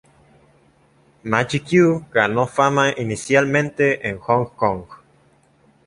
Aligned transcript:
Maggie 1.23 1.61
Q 1.63 2.07
ganó 2.11 2.47
fama 2.47 2.91
inicialmente 2.97 4.09
en 4.09 4.17
Hong 4.17 4.47
Kong. 4.55 4.85